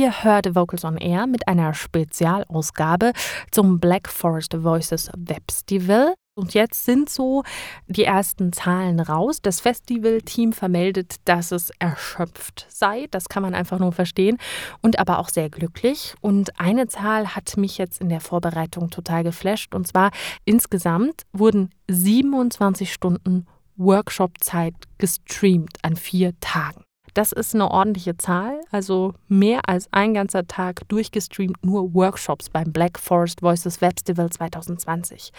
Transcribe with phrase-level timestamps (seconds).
[0.00, 3.12] Ihr hört Vocals on Air mit einer Spezialausgabe
[3.50, 6.14] zum Black Forest Voices Festival.
[6.34, 7.42] Und jetzt sind so
[7.86, 9.42] die ersten Zahlen raus.
[9.42, 13.08] Das Festivalteam vermeldet, dass es erschöpft sei.
[13.10, 14.38] Das kann man einfach nur verstehen.
[14.80, 16.14] Und aber auch sehr glücklich.
[16.22, 19.74] Und eine Zahl hat mich jetzt in der Vorbereitung total geflasht.
[19.74, 20.12] Und zwar
[20.46, 26.84] insgesamt wurden 27 Stunden Workshop-Zeit gestreamt an vier Tagen.
[27.14, 32.72] Das ist eine ordentliche Zahl, also mehr als ein ganzer Tag durchgestreamt nur Workshops beim
[32.72, 35.32] Black Forest Voices Festival 2020.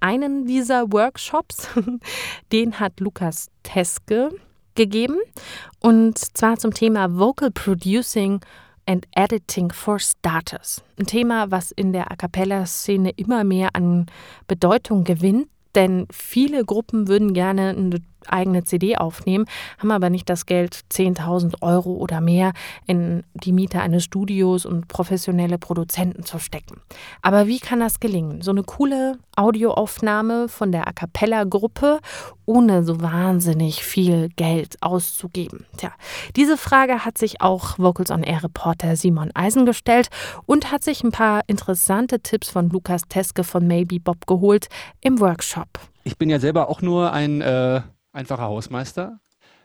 [0.00, 1.68] Einen dieser Workshops,
[2.52, 4.30] den hat Lukas Teske
[4.74, 5.16] gegeben
[5.80, 8.40] und zwar zum Thema Vocal Producing
[8.86, 10.82] and Editing for Starters.
[10.98, 14.06] Ein Thema, was in der A cappella-Szene immer mehr an
[14.46, 19.46] Bedeutung gewinnt, denn viele Gruppen würden gerne eine eigene CD aufnehmen,
[19.78, 22.52] haben aber nicht das Geld, 10.000 Euro oder mehr
[22.86, 26.80] in die Miete eines Studios und professionelle Produzenten zu stecken.
[27.22, 28.42] Aber wie kann das gelingen?
[28.42, 32.00] So eine coole Audioaufnahme von der A Cappella-Gruppe,
[32.46, 35.66] ohne so wahnsinnig viel Geld auszugeben.
[35.76, 35.92] Tja,
[36.36, 40.08] diese Frage hat sich auch Vocals on Air Reporter Simon Eisen gestellt
[40.46, 44.68] und hat sich ein paar interessante Tipps von Lukas Teske von Maybe Bob geholt
[45.00, 45.68] im Workshop.
[46.06, 49.18] Ich bin ja selber auch nur ein äh, einfacher Hausmeister.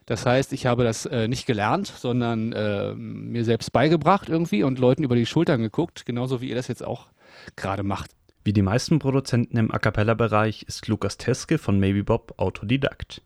[0.08, 4.80] Das heißt, ich habe das äh, nicht gelernt, sondern äh, mir selbst beigebracht irgendwie und
[4.80, 7.10] Leuten über die Schultern geguckt, genauso wie ihr das jetzt auch
[7.56, 8.10] gerade macht.
[8.44, 13.22] Wie die meisten Produzenten im A cappella-Bereich ist Lukas Teske von Maybe Bob Autodidakt.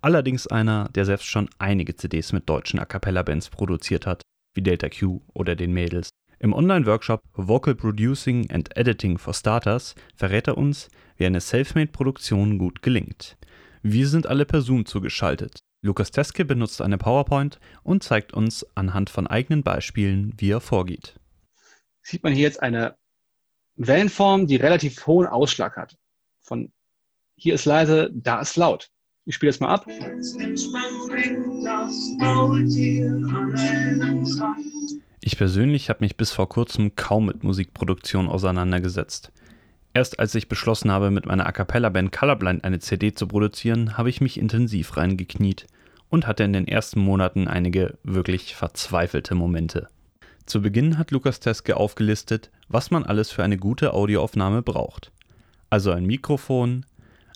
[0.00, 4.22] Allerdings einer, der selbst schon einige CDs mit deutschen A cappella-Bands produziert hat,
[4.54, 6.10] wie Delta Q oder den Mädels.
[6.38, 12.82] Im Online-Workshop Vocal Producing and Editing for Starters verrät er uns, wie eine Selfmade-Produktion gut
[12.82, 13.38] gelingt.
[13.82, 15.60] Wir sind alle per Zoom zugeschaltet.
[15.80, 21.18] Lukas Teske benutzt eine PowerPoint und zeigt uns anhand von eigenen Beispielen, wie er vorgeht.
[22.02, 22.96] Sieht man hier jetzt eine
[23.76, 25.96] Wellenform, die relativ hohen Ausschlag hat.
[26.42, 26.70] Von
[27.34, 28.90] hier ist leise, da ist laut.
[29.28, 29.86] Ich spiele das mal ab.
[35.20, 39.32] Ich persönlich habe mich bis vor kurzem kaum mit Musikproduktion auseinandergesetzt.
[39.94, 44.10] Erst als ich beschlossen habe, mit meiner A cappella-Band Colorblind eine CD zu produzieren, habe
[44.10, 45.66] ich mich intensiv reingekniet
[46.08, 49.88] und hatte in den ersten Monaten einige wirklich verzweifelte Momente.
[50.44, 55.10] Zu Beginn hat Lukas Teske aufgelistet, was man alles für eine gute Audioaufnahme braucht.
[55.68, 56.86] Also ein Mikrofon,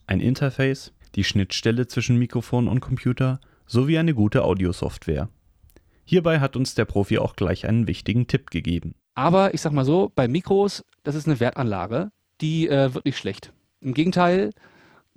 [0.07, 5.29] ein Interface, die Schnittstelle zwischen Mikrofon und Computer sowie eine gute Audiosoftware.
[6.05, 8.95] Hierbei hat uns der Profi auch gleich einen wichtigen Tipp gegeben.
[9.15, 12.11] Aber ich sag mal so, bei Mikros, das ist eine Wertanlage
[12.41, 13.53] die äh, wird nicht schlecht.
[13.81, 14.51] Im Gegenteil,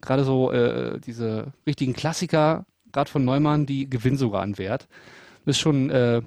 [0.02, 4.88] gerade so äh, diese richtigen Klassiker, gerade von Neumann, die gewinnen sogar an Wert.
[5.46, 6.22] Das ist schon äh,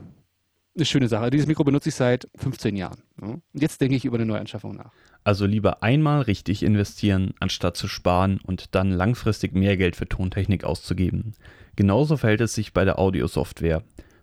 [0.76, 1.30] eine schöne Sache.
[1.30, 3.02] Dieses Mikro benutze ich seit 15 Jahren.
[3.20, 3.28] Ja?
[3.28, 4.92] Und jetzt denke ich über eine Neuanschaffung nach.
[5.24, 10.64] Also lieber einmal richtig investieren, anstatt zu sparen und dann langfristig mehr Geld für Tontechnik
[10.64, 11.34] auszugeben.
[11.74, 13.82] Genauso verhält es sich bei der Audiosoftware.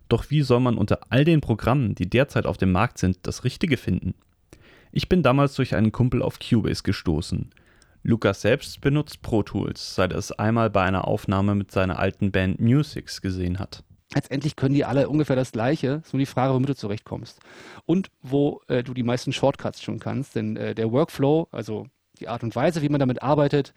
[0.10, 3.44] Doch wie soll man unter all den Programmen, die derzeit auf dem Markt sind, das
[3.44, 4.14] Richtige finden?
[4.92, 7.50] Ich bin damals durch einen Kumpel auf Cubase gestoßen.
[8.04, 12.32] Lukas selbst benutzt Pro Tools, seit er es einmal bei einer Aufnahme mit seiner alten
[12.32, 13.84] Band Musics gesehen hat.
[14.16, 16.00] Letztendlich können die alle ungefähr das Gleiche.
[16.02, 17.40] Es ist nur die Frage, womit du zurechtkommst.
[17.86, 20.36] Und wo äh, du die meisten Shortcuts schon kannst.
[20.36, 21.88] Denn äh, der Workflow, also
[22.20, 23.74] die Art und Weise, wie man damit arbeitet,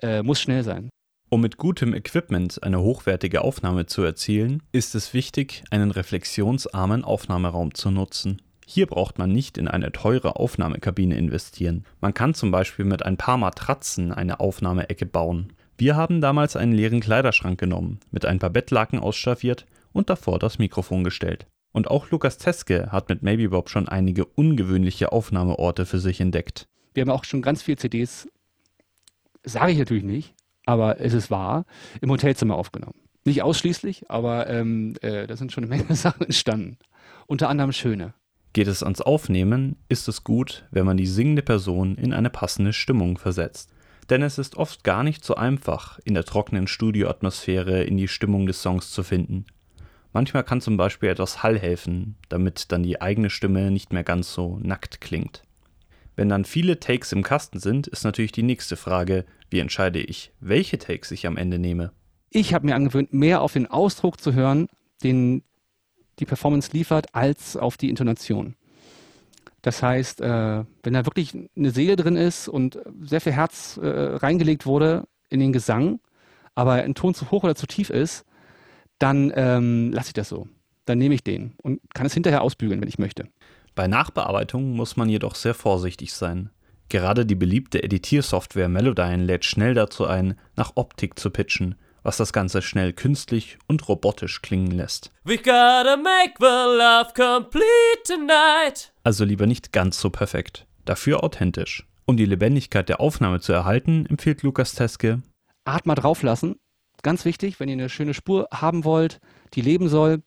[0.00, 0.90] äh, muss schnell sein.
[1.28, 7.72] Um mit gutem Equipment eine hochwertige Aufnahme zu erzielen, ist es wichtig, einen reflexionsarmen Aufnahmeraum
[7.74, 8.42] zu nutzen.
[8.66, 11.84] Hier braucht man nicht in eine teure Aufnahmekabine investieren.
[12.00, 15.52] Man kann zum Beispiel mit ein paar Matratzen eine Aufnahmeecke bauen.
[15.80, 20.58] Wir haben damals einen leeren Kleiderschrank genommen, mit ein paar Bettlaken ausstaffiert und davor das
[20.58, 21.46] Mikrofon gestellt.
[21.72, 26.68] Und auch Lukas Teske hat mit Maybe Bob schon einige ungewöhnliche Aufnahmeorte für sich entdeckt.
[26.92, 28.28] Wir haben auch schon ganz viele CDs,
[29.42, 30.34] sage ich natürlich nicht,
[30.66, 31.64] aber es ist wahr,
[32.02, 33.00] im Hotelzimmer aufgenommen.
[33.24, 36.76] Nicht ausschließlich, aber ähm, äh, da sind schon eine Menge Sachen entstanden.
[37.26, 38.12] Unter anderem schöne.
[38.52, 42.74] Geht es ans Aufnehmen, ist es gut, wenn man die singende Person in eine passende
[42.74, 43.72] Stimmung versetzt.
[44.10, 48.46] Denn es ist oft gar nicht so einfach, in der trockenen Studioatmosphäre in die Stimmung
[48.46, 49.46] des Songs zu finden.
[50.12, 54.34] Manchmal kann zum Beispiel etwas Hall helfen, damit dann die eigene Stimme nicht mehr ganz
[54.34, 55.44] so nackt klingt.
[56.16, 60.32] Wenn dann viele Takes im Kasten sind, ist natürlich die nächste Frage, wie entscheide ich,
[60.40, 61.92] welche Takes ich am Ende nehme?
[62.30, 64.66] Ich habe mir angewöhnt, mehr auf den Ausdruck zu hören,
[65.04, 65.44] den
[66.18, 68.56] die Performance liefert, als auf die Intonation.
[69.62, 73.86] Das heißt, äh, wenn da wirklich eine Seele drin ist und sehr viel Herz äh,
[73.86, 76.00] reingelegt wurde in den Gesang,
[76.54, 78.24] aber ein Ton zu hoch oder zu tief ist,
[78.98, 80.48] dann ähm, lasse ich das so.
[80.86, 83.28] dann nehme ich den und kann es hinterher ausbügeln, wenn ich möchte.
[83.74, 86.50] Bei Nachbearbeitung muss man jedoch sehr vorsichtig sein.
[86.88, 92.32] Gerade die beliebte Editiersoftware Melodyne lädt schnell dazu ein, nach Optik zu pitchen, was das
[92.32, 95.12] Ganze schnell künstlich und robotisch klingen lässt.
[95.22, 98.89] We gotta make the love complete tonight.
[99.02, 101.86] Also lieber nicht ganz so perfekt, dafür authentisch.
[102.04, 105.22] Um die Lebendigkeit der Aufnahme zu erhalten, empfiehlt Lukas Teske,
[105.64, 106.56] Atmer drauflassen.
[107.02, 109.20] Ganz wichtig, wenn ihr eine schöne Spur haben wollt,
[109.54, 110.22] die leben soll,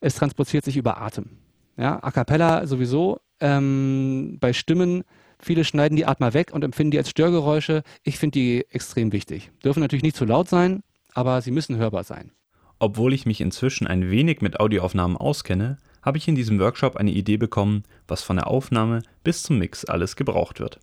[0.00, 1.38] es transportiert sich über Atem.
[1.76, 3.20] Ja, A cappella sowieso.
[3.40, 5.04] Ähm, bei Stimmen,
[5.40, 7.82] viele schneiden die Atmer weg und empfinden die als Störgeräusche.
[8.02, 9.50] Ich finde die extrem wichtig.
[9.64, 10.82] Dürfen natürlich nicht zu laut sein,
[11.14, 12.32] aber sie müssen hörbar sein.
[12.80, 17.10] Obwohl ich mich inzwischen ein wenig mit Audioaufnahmen auskenne, habe ich in diesem Workshop eine
[17.10, 20.80] Idee bekommen, was von der Aufnahme bis zum Mix alles gebraucht wird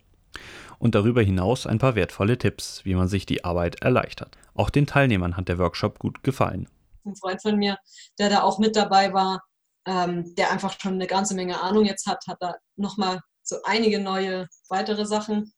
[0.78, 4.36] und darüber hinaus ein paar wertvolle Tipps, wie man sich die Arbeit erleichtert.
[4.54, 6.68] Auch den Teilnehmern hat der Workshop gut gefallen.
[7.04, 7.78] Ein Freund von mir,
[8.18, 9.42] der da auch mit dabei war,
[9.86, 14.00] ähm, der einfach schon eine ganze Menge Ahnung jetzt hat, hat da nochmal so einige
[14.00, 15.52] neue weitere Sachen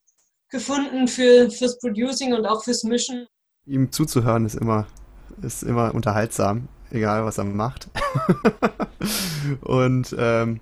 [0.51, 3.27] gefunden für, fürs Producing und auch fürs Mischen.
[3.65, 4.87] Ihm zuzuhören ist immer,
[5.43, 7.89] ist immer unterhaltsam, egal was er macht.
[9.63, 10.61] und ähm,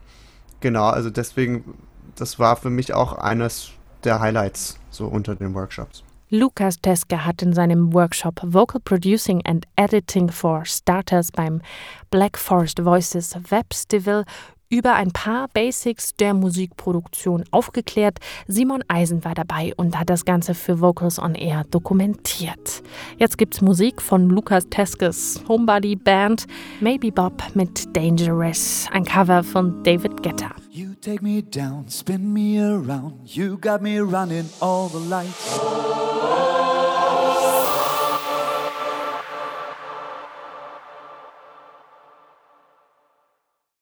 [0.60, 1.74] genau, also deswegen,
[2.16, 3.70] das war für mich auch eines
[4.04, 6.02] der Highlights so unter den Workshops.
[6.28, 11.62] Lukas Teske hat in seinem Workshop Vocal Producing and Editing for Starters beim
[12.10, 14.24] Black Forest Voices Festival
[14.68, 18.18] über ein paar Basics der Musikproduktion aufgeklärt.
[18.46, 22.82] Simon Eisen war dabei und hat das Ganze für Vocals on Air dokumentiert.
[23.18, 26.46] Jetzt gibt's Musik von Lukas Teskes Homebody Band
[26.80, 30.50] Maybe Bob mit Dangerous, ein Cover von David Guetta.
[30.70, 36.55] You take me down, spin me around, you got me running all the lights.